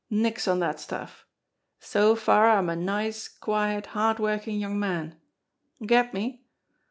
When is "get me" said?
5.85-6.43